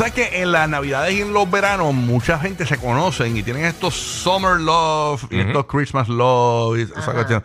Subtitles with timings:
[0.00, 3.66] sabes que en las navidades y en los veranos mucha gente se conocen y tienen
[3.66, 7.44] estos summer love y estos Christmas love y esa cuestión.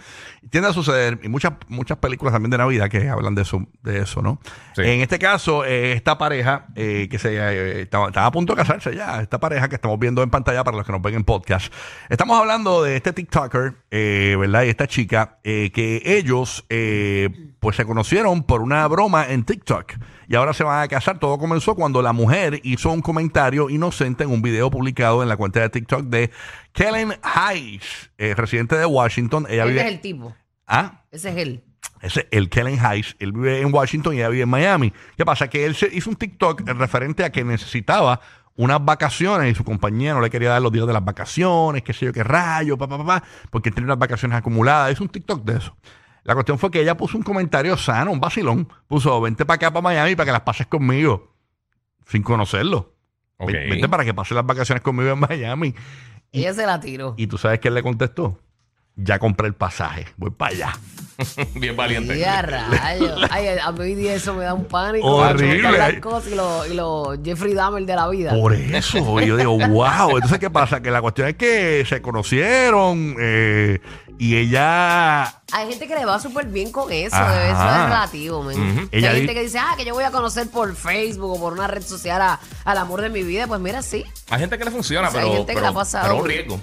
[0.49, 3.99] Tiende a suceder, y muchas, muchas películas también de Navidad que hablan de eso, de
[3.99, 4.39] eso ¿no?
[4.75, 4.81] Sí.
[4.83, 8.57] En este caso, eh, esta pareja eh, que se eh, estaba, estaba a punto de
[8.61, 11.23] casarse ya, esta pareja que estamos viendo en pantalla para los que nos ven en
[11.23, 11.73] podcast.
[12.09, 14.63] Estamos hablando de este TikToker, eh, ¿verdad?
[14.63, 19.93] Y esta chica, eh, que ellos eh, pues se conocieron por una broma en TikTok.
[20.27, 21.19] Y ahora se van a casar.
[21.19, 25.37] Todo comenzó cuando la mujer hizo un comentario inocente en un video publicado en la
[25.37, 26.31] cuenta de TikTok de
[26.73, 29.47] Kellen Hayes, eh, residente de Washington.
[29.49, 29.81] Ella vive.
[29.81, 30.35] es el tipo.
[30.67, 31.03] ¿Ah?
[31.11, 31.63] Ese es él.
[32.01, 33.15] Ese es el Kellen Hayes.
[33.19, 34.93] Él vive en Washington y ella vive en Miami.
[35.17, 35.47] ¿Qué pasa?
[35.47, 38.19] Que él se hizo un TikTok referente a que necesitaba
[38.57, 41.93] unas vacaciones y su compañía no le quería dar los días de las vacaciones, qué
[41.93, 44.93] sé yo, qué rayo, papá, papá, porque él tenía unas vacaciones acumuladas.
[44.93, 45.75] Hizo un TikTok de eso.
[46.23, 48.67] La cuestión fue que ella puso un comentario sano, un vacilón.
[48.87, 51.35] Puso, vente para acá, para Miami, para que las pases conmigo.
[52.07, 52.93] Sin conocerlo.
[53.37, 55.75] Vente para que pases las vacaciones conmigo en Miami.
[56.31, 57.13] Y, Ella se la tiró.
[57.17, 58.39] y tú sabes que él le contestó.
[58.95, 60.05] Ya compré el pasaje.
[60.17, 60.73] Voy para allá.
[61.55, 62.17] Bien valiente.
[62.17, 63.21] Y a rayos.
[63.31, 65.07] Ay, a mí eso me da un pánico.
[65.07, 65.77] Horrible.
[65.77, 68.31] Las cosas y los y los Jeffrey Dahmer de la vida.
[68.31, 70.11] Por eso, y yo digo, wow.
[70.15, 70.81] Entonces, ¿qué pasa?
[70.81, 73.79] Que la cuestión es que se conocieron eh,
[74.17, 75.23] y ella.
[75.51, 77.15] Hay gente que le va súper bien con eso.
[77.15, 77.45] Ajá.
[77.45, 78.89] Eso es relativo, man.
[78.91, 81.53] Ella Hay gente que dice, ah, que yo voy a conocer por Facebook o por
[81.53, 83.47] una red social a- al amor de mi vida.
[83.47, 84.03] Pues mira, sí.
[84.29, 86.21] Hay gente que le funciona, O sea, hay pero, gente que pero, ha pasado, pero
[86.21, 86.59] un riesgo.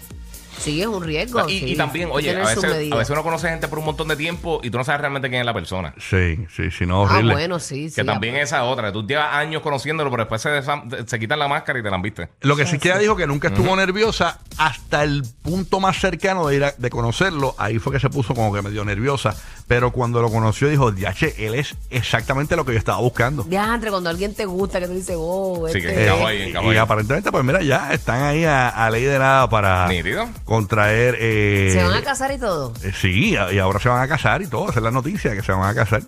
[0.62, 1.48] Sí, es un riesgo.
[1.48, 1.64] y, sí.
[1.72, 4.60] y también, oye, a veces, a veces uno conoce gente por un montón de tiempo
[4.62, 5.94] y tú no sabes realmente quién es la persona.
[5.98, 7.32] Sí, sí, sí, no, Ah, horrible.
[7.34, 7.96] bueno, sí, sí.
[7.96, 8.92] Que también esa otra.
[8.92, 10.62] Tú llevas años conociéndolo, pero después se,
[11.06, 12.28] se quitan la máscara y te la han viste.
[12.40, 16.46] Lo que sí que ella dijo que nunca estuvo nerviosa hasta el punto más cercano
[16.46, 17.55] de ir a- de conocerlo.
[17.58, 19.34] Ahí fue que se puso como que medio nerviosa.
[19.68, 23.42] Pero cuando lo conoció dijo, Diache, él es exactamente lo que yo estaba buscando.
[23.44, 26.38] Diantre, cuando alguien te gusta, que tú dices, oh, Sí, este que es- encajó ahí,
[26.38, 26.77] y, encajó y ahí.
[26.77, 30.28] aparentemente, pues mira, ya están ahí a, a ley de nada para Nítido.
[30.44, 31.16] contraer.
[31.20, 32.74] eh, se van a casar y todo.
[32.83, 34.68] eh, sí, y ahora se van a casar y todo.
[34.68, 36.02] Esa es la noticia, que se van a casar.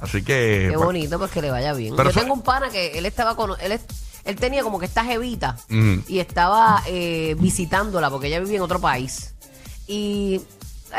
[0.00, 0.66] Así que.
[0.70, 1.96] Qué pues, bonito, pues que le vaya bien.
[1.96, 3.52] Pero Yo eso- tengo un pana que él estaba con.
[3.60, 3.80] Él, es-
[4.24, 5.56] él tenía como que esta jevita
[6.06, 9.34] y estaba eh, visitándola porque ella vivía en otro país.
[9.88, 10.40] Y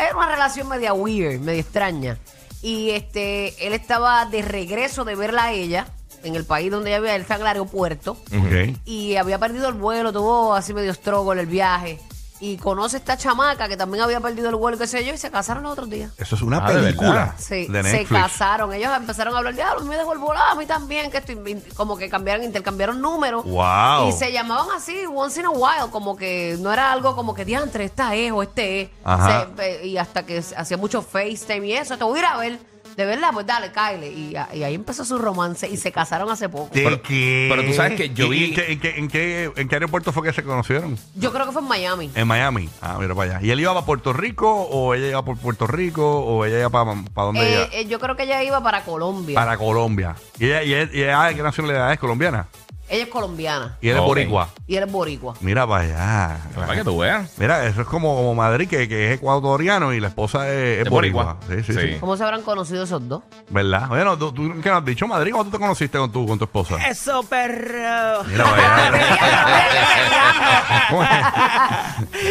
[0.04, 2.18] era una relación media weird, media extraña.
[2.62, 5.88] Y este, él estaba de regreso de verla a ella
[6.24, 7.16] en el país donde ella vivía.
[7.16, 8.78] Él está en el aeropuerto ok.
[8.86, 12.00] y había perdido el vuelo, tuvo así medio struggle el viaje.
[12.42, 15.30] Y conoce esta chamaca que también había perdido el vuelo, qué sé yo, y se
[15.30, 16.12] casaron los otros días.
[16.18, 17.36] Eso es una Ah, ¿de película verdad?
[17.38, 18.22] Sí, de se Netflix.
[18.22, 18.72] casaron.
[18.74, 21.38] Ellos empezaron a hablar, diablo, me dejó el volado, a mí también, que estoy,
[21.76, 23.44] como que cambiaron, intercambiaron números.
[23.44, 24.08] Wow.
[24.08, 27.44] Y se llamaban así, once in a while, como que no era algo como que
[27.44, 28.90] diantre, esta es o este es.
[29.04, 29.48] Ajá.
[29.58, 32.60] Se- y hasta que hacía mucho FaceTime y eso, te voy a ir a ver.
[32.96, 34.04] De verdad, pues dale, Kyle.
[34.12, 36.70] Y, a- y ahí empezó su romance y se casaron hace poco.
[36.74, 37.48] ¿De Pero- qué?
[37.50, 39.68] pero tú sabes que yo ¿Y- vi- y en qué- en, qué, en, qué, en
[39.70, 40.98] qué aeropuerto fue que se conocieron?
[41.16, 42.12] Yo creo que fue en Miami.
[42.16, 42.70] En Miami.
[42.82, 43.46] Ah, mira para allá.
[43.46, 46.70] ¿Y él iba para Puerto Rico o ella iba por Puerto Rico o ella iba
[46.70, 47.70] para, para dónde Eh, ella?
[47.72, 49.36] eh, yo creo que ella iba para Colombia.
[49.36, 50.16] Para Colombia.
[50.40, 52.00] ¿Y ella, y ella- y ella qué nacionalidad es?
[52.00, 52.48] ¿Colombiana?
[52.92, 54.08] Ella es colombiana Y él es Ok.
[54.08, 54.50] boricua.
[54.66, 55.34] y él es boricua.
[55.42, 56.38] Mira para allá.
[56.56, 57.32] Para que tú veas.
[57.38, 60.86] Mira, eso es como, como Madrid, que, que es ecuatoriano y la esposa es, es
[60.86, 61.36] Es boricua.
[61.36, 61.56] boricua.
[61.58, 61.88] Sí, sí, sí.
[61.94, 61.98] Sí.
[62.00, 63.22] ¿Cómo se habrán conocido esos dos?
[63.50, 63.88] ¿Verdad?
[63.90, 65.32] Bueno, tú, tú ¿qué nos has dicho, Madrid?
[65.32, 66.78] ¿Cómo tú te conociste con tu, con tu esposa?
[66.88, 68.24] Eso, perro.
[68.28, 69.06] Mira para allá.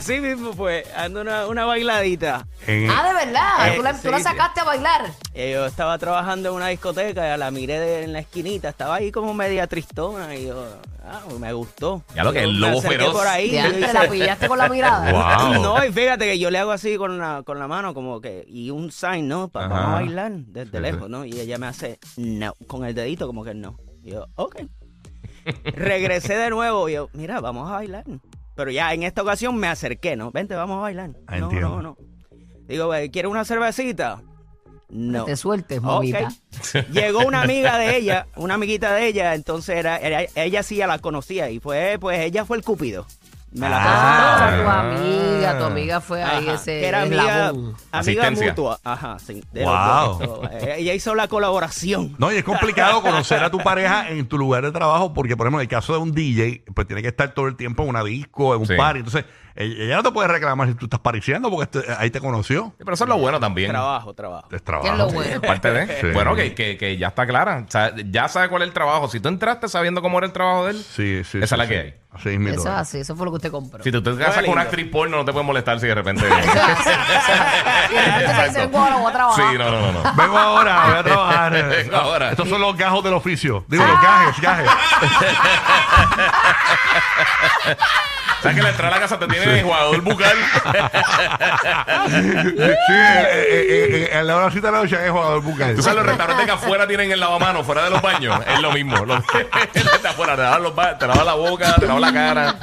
[0.00, 2.46] Así mismo fue, ando una, una bailadita.
[2.66, 3.68] En- Ah, de verdad.
[3.68, 5.10] Eh, ¿Tú, la, tú la sí, sacaste a bailar?
[5.34, 8.94] Eh, Yo estaba trabajando en una discoteca y la miré de- en la esquinita, estaba
[8.96, 10.64] ahí como media tristona y yo,
[11.04, 12.02] ah, me gustó.
[12.14, 13.12] Ya lo que Yo el me lobo acerqué feroz.
[13.14, 13.44] por ahí.
[13.44, 15.12] y yo Diantre, hice- la pillaste con la mirada.
[15.52, 15.54] Wow.
[15.62, 18.44] No, y fíjate que yo le hago así con la, con la mano, como que,
[18.48, 19.48] y un sign, ¿no?
[19.48, 19.74] Para Ajá.
[19.74, 21.10] vamos a bailar desde Sí, lejos.
[21.10, 21.24] ¿no?
[21.26, 23.76] Y ella me hace no, con el dedito, como que no.
[24.02, 24.56] Y yo, ok.
[25.64, 28.04] Regresé de nuevo y yo, mira, vamos a bailar.
[28.60, 30.30] Pero ya en esta ocasión me acerqué, ¿no?
[30.32, 31.10] Vente, vamos a bailar.
[31.26, 31.76] Ah, no, entiendo.
[31.76, 31.96] no, no.
[32.68, 34.20] Digo, "Eh, ¿quieres una cervecita?
[34.90, 35.24] No.
[35.24, 36.28] Te sueltes, mamita.
[36.92, 40.86] Llegó una amiga de ella, una amiguita de ella, entonces era, era- ella sí ya
[40.86, 43.06] la conocía y fue, pues ella fue el cupido.
[43.52, 43.78] Me la
[44.50, 44.62] Ah.
[44.62, 44.68] Tu
[44.98, 47.58] amiga, tu amiga fue ahí Ajá, ese que era amiga, eslabón.
[47.64, 48.46] amiga Asistencia.
[48.48, 48.78] mutua.
[48.84, 49.42] Ajá, sí.
[49.52, 50.18] de los Wow.
[50.18, 50.50] dos.
[50.52, 52.14] Eh, Ella hizo la colaboración.
[52.18, 55.46] No, y es complicado conocer a tu pareja en tu lugar de trabajo porque, por
[55.46, 57.88] ejemplo, en el caso de un DJ, pues tiene que estar todo el tiempo en
[57.90, 58.74] una disco, en un Sí.
[58.76, 58.98] party.
[59.00, 59.24] Entonces,
[59.56, 62.66] ella, ella no te puede reclamar si tú estás pariciando porque este- ahí te conoció.
[62.78, 63.70] Sí, pero eso es lo bueno también.
[63.70, 64.46] Trabajo, trabajo.
[64.50, 64.92] Es ¿Qué trabajo.
[64.92, 65.40] es lo bueno?
[65.40, 66.00] Parte de.
[66.00, 66.06] Sí.
[66.14, 67.64] Bueno, que, que, que ya está clara.
[67.66, 69.08] O sea, ya sabe cuál es el trabajo.
[69.08, 71.38] Si tú entraste sabiendo cómo era el trabajo de él, Sí, sí.
[71.38, 71.70] Esa sí, es la sí.
[71.70, 71.94] que hay.
[72.12, 73.84] Así es mi Eso es así, eso fue lo que usted compró.
[73.84, 74.52] si tú te casas con lindo.
[74.52, 76.26] una actriz porno, no te puedes molestar si de repente.
[77.90, 78.62] Es es.
[78.62, 79.92] Sí, no, no, no.
[79.92, 80.14] no.
[80.14, 81.52] Vengo ahora, voy a trabajar.
[81.52, 82.30] Vengo ahora.
[82.30, 83.64] Estos son los gajos del oficio.
[83.68, 84.70] Digo, los gajes, gajes.
[88.42, 90.36] ¿Sabes que la entrada a la casa te tiene el jugador bucal?
[92.08, 95.76] Sí, eh, eh, eh, en la hora cita de la noche hay jugador bucal.
[95.76, 98.40] Tú sabes los restaurantes que afuera tienen el lavamanos, fuera de los baños.
[98.46, 99.04] Es lo mismo.
[99.04, 102.54] Los de afuera te lavan, los te lavan la boca, te lavan la cara.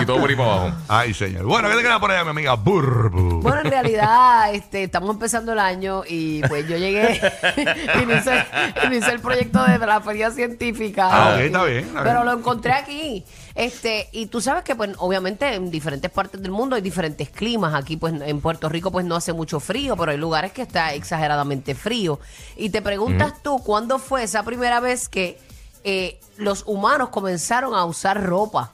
[0.00, 0.71] Y todo por ahí para abajo.
[0.88, 1.44] Ay, señor.
[1.44, 2.54] Bueno, ¿qué te queda por allá, mi amiga?
[2.54, 3.40] Burbu.
[3.40, 7.20] Bueno, en realidad, este, estamos empezando el año y pues yo llegué,
[8.02, 8.44] inicié,
[8.86, 11.08] inicié el proyecto de la feria científica.
[11.10, 12.26] Ah, ok, está bien, está Pero bien.
[12.26, 13.24] lo encontré aquí.
[13.54, 17.74] Este, y tú sabes que, pues, obviamente en diferentes partes del mundo hay diferentes climas.
[17.74, 20.94] Aquí, pues, en Puerto Rico, pues, no hace mucho frío, pero hay lugares que está
[20.94, 22.18] exageradamente frío.
[22.56, 25.38] Y te preguntas tú, ¿cuándo fue esa primera vez que
[25.84, 28.72] eh, los humanos comenzaron a usar ropa?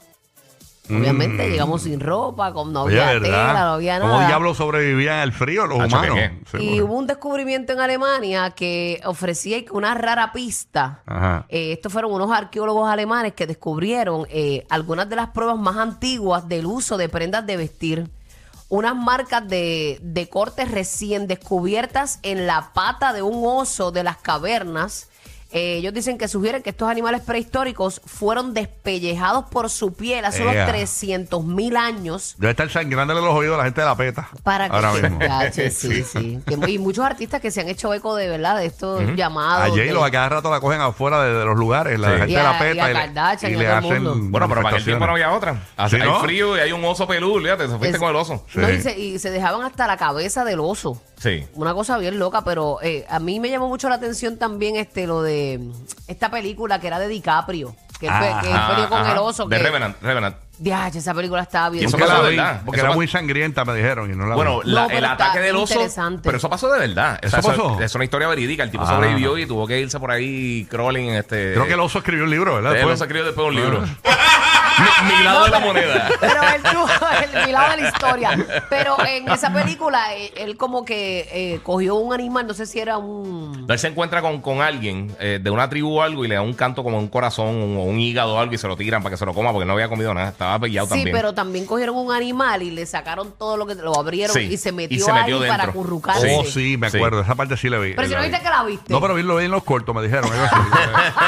[0.89, 2.87] Obviamente llegamos sin ropa, con no Mm.
[2.87, 4.11] Oye, había tela, no había nada.
[4.11, 6.15] ¿Cómo diablos sobrevivían al frío los Hacho, humanos?
[6.17, 6.85] ¿qué, Sí, Y bueno.
[6.85, 11.01] hubo un descubrimiento en Alemania que ofrecía una rara pista.
[11.05, 11.45] Ajá.
[11.49, 16.47] Eh, estos fueron unos arqueólogos alemanes que descubrieron eh, algunas de las pruebas más antiguas
[16.47, 18.09] del uso de prendas de vestir.
[18.69, 24.17] Unas marcas de, de cortes recién descubiertas en la pata de un oso de las
[24.17, 25.09] cavernas.
[25.51, 30.43] Eh, ellos dicen que sugieren que estos animales prehistóricos fueron despellejados por su piel hace
[30.43, 30.67] unos Ea.
[30.67, 32.35] 300 mil años.
[32.37, 34.29] Debe estar sangrándole los oídos a la gente de la peta.
[34.43, 35.19] Para que Ahora mismo.
[35.19, 36.39] Ya, che, sí, sí.
[36.45, 39.63] Que- y muchos artistas que se han hecho eco de verdad de estos llamados.
[39.65, 42.17] A J-Lo de- a cada rato la cogen afuera de, de los lugares, la Sí.
[42.17, 43.97] gente Y de a- la peta y a le- Kardashian y le a todo el
[43.97, 44.27] hacen mundo.
[44.29, 45.63] Bueno, pero para aquel tiempo no había otra.
[45.77, 46.19] Hace- Sí, Hay ¿no?
[46.19, 48.45] frío y hay un oso peludo, olvídate, se fuiste Es- con el oso.
[48.53, 48.59] Sí.
[48.59, 51.01] No, y, se, y se dejaban hasta la cabeza del oso.
[51.19, 51.45] Sí.
[51.55, 55.05] Una cosa bien loca, pero eh, a mí me llamó mucho la atención también este
[55.05, 55.71] lo de mm,
[56.07, 59.11] esta película que era de DiCaprio, que, él pe- que él Ajá, peleó con ajá.
[59.11, 59.45] el oso.
[59.45, 60.35] De que, Revenant, Revenant.
[60.57, 61.83] Diache, esa película estaba bien.
[61.83, 62.61] Y eso Porque, pasó la de vi, verdad.
[62.65, 64.71] porque Eso era muy sangrienta, me dijeron, y no la Bueno, vi.
[64.71, 65.73] la- pero el está ataque del oso.
[65.73, 66.21] interesante.
[66.23, 67.19] Pero eso pasó de verdad.
[67.21, 67.81] ¿Eso O sea, pasó?
[67.81, 68.63] Es una historia verídica.
[68.63, 68.87] El tipo Ah.
[68.95, 71.09] sobrevivió y tuvo que irse por ahí crawling.
[71.09, 72.71] Este, Creo que el oso escribió un libro, ¿verdad?
[72.71, 73.81] Él Después- lo escribió después de un libro.
[74.79, 76.09] mi, mi lado de la moneda.
[76.19, 76.87] Pero él tuvo
[77.45, 78.45] mi lado de la historia.
[78.69, 82.79] Pero en esa película, eh, él como que eh, cogió un animal, no sé si
[82.79, 83.65] era un...
[83.69, 86.41] Él se encuentra con, con alguien eh, de una tribu o algo y le da
[86.41, 87.47] un canto como un corazón
[87.77, 89.65] o un, hígado o algo y se lo tiran para que se lo coma porque
[89.65, 90.29] no había comido nada.
[90.29, 91.15] Estaba pillado Sí, también.
[91.15, 94.57] pero también cogieron un animal y le sacaron todo lo que lo abrieron Sí, y
[94.57, 95.71] se metió, y se metió ahí para dentro.
[95.81, 96.35] acurrucarse.
[96.39, 96.97] Oh, sí, me Sí.
[96.97, 97.21] acuerdo.
[97.21, 97.93] Esa parte sí la vi.
[97.93, 98.27] Pero si no vi.
[98.29, 98.91] viste que la viste.
[98.93, 100.29] No, pero vi, lo vi en los cortos, me dijeron.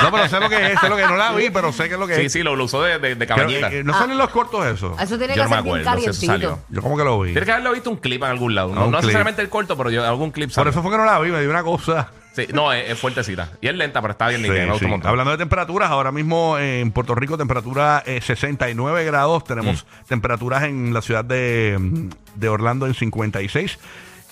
[0.04, 1.04] no, pero sé lo que es, sé lo que.
[1.04, 2.34] No la vi, pero sé que es lo que Sí, es.
[2.34, 3.72] sí, lo, lo usó de, de, de Pero, cabañita.
[3.72, 4.96] eh, ¿No salen los cortos eso?
[5.00, 6.60] Eso tiene Yo que no ser bien eso salió.
[6.70, 7.32] Yo como que lo vi.
[7.32, 8.74] Tienes que haberlo visto un clip en algún lado.
[8.74, 9.02] No, un no clip.
[9.08, 11.40] necesariamente el corto, pero yo algún clip Por eso fue que no la vi, me
[11.42, 12.12] dio una cosa.
[12.34, 13.50] Sí, no, es, es fuertecita.
[13.60, 14.48] Y es lenta, pero está bien Sí,
[14.80, 14.86] sí.
[14.86, 15.10] montón.
[15.10, 20.06] Hablando de temperaturas, ahora mismo en Puerto Rico temperatura eh, 69 grados, tenemos Mm.
[20.08, 21.78] temperaturas en la ciudad de,
[22.36, 23.78] de Orlando en 56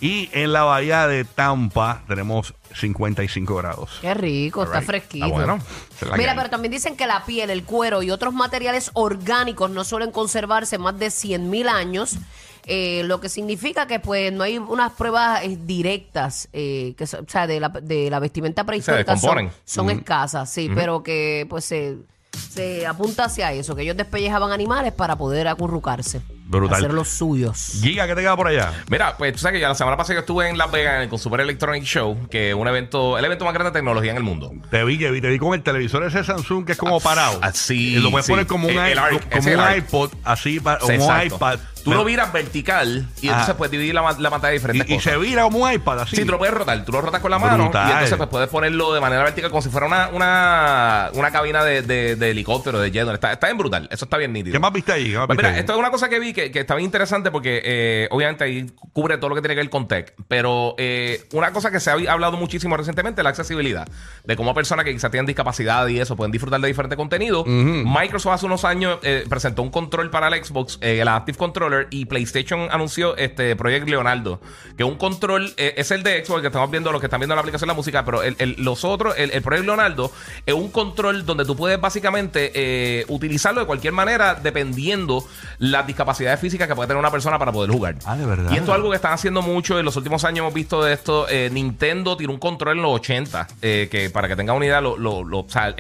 [0.02, 3.98] y en la bahía de Tampa tenemos 55 grados.
[4.02, 5.26] Qué rico, está fresquito.
[5.26, 5.60] Ah, bueno.
[6.02, 9.84] Es Mira, pero también dicen que la piel, el cuero y otros materiales orgánicos no
[9.84, 12.18] suelen conservarse más de 100 mil años,
[12.66, 17.20] eh, lo que significa que pues no hay unas pruebas eh, directas, eh, que, so-
[17.20, 19.52] o sea, de la, de la vestimenta prehistórica son, descomponen.
[19.66, 21.98] son escasas, sí, pero que pues se,
[22.32, 26.78] se apunta hacia eso, que ellos despellejaban animales para poder acurrucarse, Brutal.
[26.80, 27.80] hacer los suyos.
[27.82, 28.74] Giga, ¿qué te queda por allá?
[28.90, 31.02] Mira, pues tú sabes que ya la semana pasada yo estuve en Las Vegas en
[31.04, 34.18] el Consumer Electronic Show, que es un evento, el evento más grande de tecnología en
[34.18, 34.52] el mundo.
[34.72, 37.40] Te vi, que vi, te vi con el televisor ese Samsung que es como parado.
[37.44, 38.32] así, Y lo puedes sí.
[38.32, 41.36] poner como un, El- el i- arc, como un iPod, así, como un exacto.
[41.36, 41.60] iPad.
[41.84, 43.36] Tú lo miras vertical y Ajá.
[43.38, 45.14] entonces puedes dividir la, la pantalla de diferentes y, y cosas.
[45.14, 46.16] se vira como un iPad, así.
[46.18, 46.84] Sí, tú lo puedes rotar.
[46.86, 47.88] Tú lo rotas con la mano Brutal.
[47.88, 51.64] y entonces pues, puedes ponerlo de manera vertical como si fuera una, una, una cabina
[51.64, 53.08] de, de- de helicóptero, de jet.
[53.10, 53.88] Está, está bien brutal.
[53.92, 54.54] Eso está bien nítido.
[54.54, 55.12] ¿Qué más viste ahí?
[55.12, 55.60] ¿Qué más Pues viste mira, ahí?
[55.62, 58.72] esto es una cosa que vi que, que está bien interesante porque eh, obviamente ahí
[58.94, 60.14] cubre todo lo que tiene que ver con tech.
[60.28, 63.88] Pero eh, una cosa que se ha hablado muchísimo recientemente es la accesibilidad.
[64.26, 67.44] De cómo personas que quizás tienen discapacidad y eso pueden disfrutar de diferente contenido.
[67.46, 71.38] Microsoft hace unos años eh, presentó un control para el Xbox, eh, el Active
[71.70, 74.42] Controller, y PlayStation anunció este Project Leonardo,
[74.78, 77.36] que un control eh, es el de Xbox que estamos viendo, los que están viendo
[77.36, 80.12] la aplicación de la música, pero el- el- los otros, el, el Project Leonardo
[80.46, 85.24] es un control donde tú puedes básicamente eh, utilizarlo de cualquier manera dependiendo
[85.60, 87.96] las discapacidades capacidades físicas que puede tener una persona para poder jugar.
[88.06, 88.52] Ah, de verdad.
[88.52, 89.78] Y esto es algo que están haciendo mucho.
[89.78, 91.28] En los últimos años hemos visto de esto.
[91.30, 94.82] eh, Nintendo tiró un control en los 80, eh, que para que tengan una idea,
[94.82, 95.76] lo, lo- lo- o sea,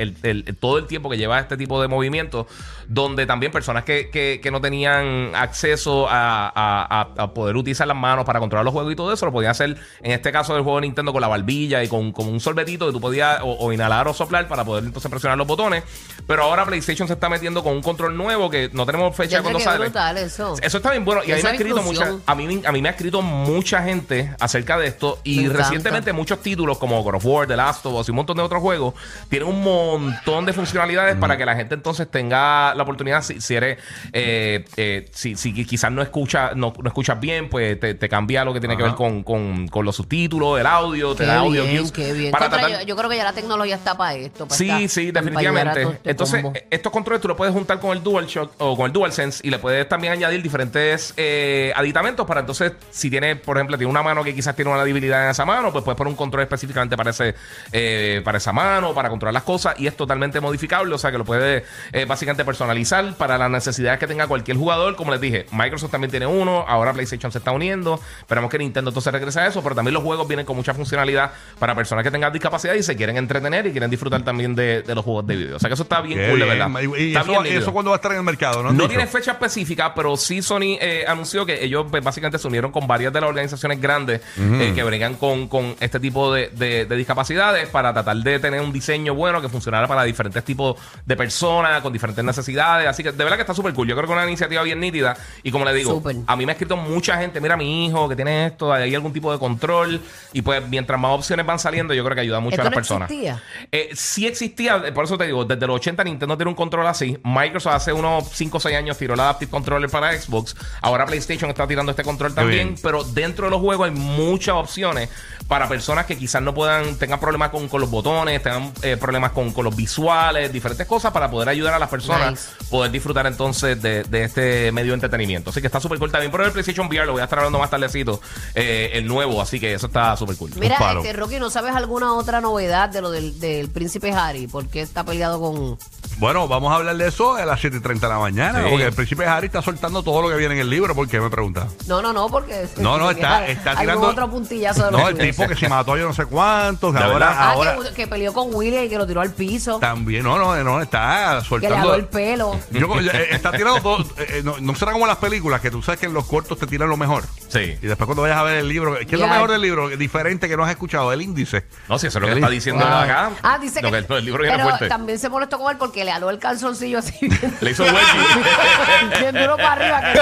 [0.60, 2.46] todo el tiempo que lleva este tipo de movimientos,
[2.88, 7.88] donde también personas que, que- que no tenían acceso a, a- a- a poder utilizar
[7.88, 10.54] las manos para controlar los juegos y todo eso, lo podían hacer, en este caso
[10.54, 13.42] del juego de Nintendo, con la barbilla y con, con un sorbetito que tú podías
[13.42, 15.84] o, o inhalar o soplar para poder entonces presionar los botones.
[16.28, 19.44] Pero ahora PlayStation se está metiendo con un control nuevo que no tenemos fecha Fíjate
[19.44, 19.86] cuando sale.
[19.86, 20.56] brutal eso.
[20.62, 21.22] Eso está bien bueno.
[21.26, 23.82] Y a mí me ha escrito mucha, a mí, a mí me ha escrito mucha
[23.84, 25.20] gente acerca de esto.
[25.24, 25.64] Y Me encanta.
[25.64, 28.44] recientemente muchos títulos como God of War, The Last of Us y un montón de
[28.44, 28.94] otros juegos
[29.30, 33.22] tienen un montón de funcionalidades para que la gente entonces tenga la oportunidad.
[33.24, 33.80] Si, si eres,
[34.14, 38.44] eh, eh, si, si quizás no escucha, no, no escuchas bien, pues te, te cambia
[38.44, 41.38] lo que tiene que ver con, con- con los subtítulos, el audio, te Qué da
[41.40, 42.32] audio bien, qué bien.
[42.32, 44.48] para Contra, tratar- yo, yo creo que ya la tecnología está para esto.
[44.48, 45.84] para Sí, esta- sí, definitivamente.
[45.84, 46.60] este Entonces, combo.
[46.72, 49.60] estos controles tú lo puedes juntar con el DualShock o con el DualSense y le
[49.60, 54.24] puedes también añadir diferentes eh, aditamentos para entonces, si tiene, por ejemplo, tiene una mano
[54.24, 57.12] que quizás tiene una debilidad en esa mano, pues puedes poner un control específicamente para,
[57.12, 57.36] ese,
[57.72, 61.18] eh, para esa mano, para controlar las cosas y es totalmente modificable, o sea que
[61.18, 64.96] lo puedes eh, básicamente personalizar para las necesidades que tenga cualquier jugador.
[64.96, 68.90] Como les dije, Microsoft también tiene uno, ahora PlayStation se está uniendo, esperamos que Nintendo
[68.90, 72.12] entonces regrese a eso, pero también los juegos vienen con mucha funcionalidad para personas que
[72.12, 75.36] tengan discapacidad y se quieren entretener y quieren disfrutar también de, de los juegos de
[75.36, 75.56] video.
[75.58, 76.58] O sea que eso está bien Qué cool, de bien.
[76.74, 76.82] verdad.
[76.98, 77.62] Y, Está eso, bien nítido.
[77.62, 78.72] eso cuándo va a estar en el mercado, ¿no?
[78.72, 82.72] No tiene fecha específica, pero sí Sony eh, anunció que ellos pues, básicamente se unieron
[82.72, 86.86] con varias de las organizaciones grandes eh, que bregan con, con este tipo de, de-
[86.86, 90.76] de discapacidades para tratar de tener un diseño bueno que funcionara para diferentes tipos
[91.06, 92.88] de personas con diferentes necesidades.
[92.88, 93.88] Así que de verdad que está súper cool.
[93.88, 95.16] Yo creo que es una iniciativa bien nítida.
[95.44, 96.18] Y como le digo, Súper.
[96.28, 99.14] a mí me ha escrito mucha gente, mira mi hijo que tiene esto, hay algún
[99.14, 100.02] tipo de control.
[100.34, 102.72] Y pues mientras más opciones van saliendo, yo creo que ayuda mucho ¿Esto a las
[102.72, 103.10] no personas.
[103.10, 103.42] existía?
[103.72, 107.18] Eh, sí existía, por eso te digo, desde los 80 Nintendo tiene un control así.
[107.24, 110.56] Microsoft hace unos 5 o 6 años tiró el Adaptive Controller para Xbox.
[110.82, 112.76] Ahora PlayStation está tirando este control también.
[112.82, 115.10] Pero dentro de los juegos hay muchas opciones
[115.48, 119.32] para personas que quizás no puedan, tengan problemas con, con los botones, tengan eh, problemas
[119.32, 122.66] con, con los visuales, diferentes cosas para poder ayudar a las personas Nice.
[122.70, 125.39] poder disfrutar entonces de, de este medio de entretenimiento.
[125.46, 126.12] Así que está súper cool.
[126.12, 128.22] También por el PlayStation VR lo voy a estar hablando más tardecito,
[128.56, 129.42] eh, el nuevo.
[129.42, 130.52] Así que eso está súper cool.
[130.58, 134.48] Mira, este, Rocky, ¿no sabes alguna otra novedad de lo del, del príncipe Harry?
[134.48, 135.78] ¿Por qué está peleado con...?
[136.20, 138.68] Bueno, vamos a hablar de eso a las 7.30 de la mañana, Sí.
[138.70, 140.94] porque el príncipe Harry está soltando todo lo que viene en el libro.
[140.94, 141.20] ¿Por qué?
[141.22, 141.68] Me pregunta.
[141.88, 142.68] No, no, no, porque...
[142.78, 144.08] No, no, porque está, está algún tirando.
[144.10, 146.92] otro puntillazo de No, el tipo que se mató yo no sé cuántos.
[146.94, 147.36] que ¿De ahora, verdad?
[147.40, 149.80] Ah, ahora que, que peleó con William y que lo tiró al piso.
[149.80, 151.78] también, no, no, no, está Que le soltando.
[151.78, 152.60] jaló el pelo.
[152.72, 154.02] Yo, eh, está tirando todo.
[154.18, 156.60] eh, eh, no, no será como las películas, que tú sabes que en los cortos
[156.60, 157.24] te tiran lo mejor.
[157.48, 157.60] Sí.
[157.82, 159.32] Y después cuando vayas a ver el libro, ¿qué es lo Ya.
[159.32, 159.88] mejor del libro?
[159.90, 161.66] Diferente que no has escuchado, el índice.
[161.88, 162.94] No, si eso es lo que está diciendo Wow.
[162.94, 163.32] acá.
[163.42, 164.90] Ah, dice Lo que, el libro viene pero fuerte.
[164.90, 169.20] también se molestó con él porque le aló el calzoncillo así bien, Le hizo wedgie.
[169.20, 170.20] bien duro para arriba que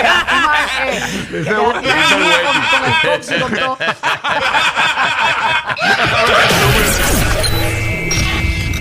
[1.32, 3.78] le eh, hizo con, con el cox y con todo.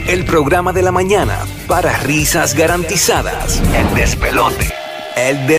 [0.09, 3.63] El programa de la mañana para risas garantizadas.
[3.73, 4.73] El despelote.
[5.17, 5.55] El de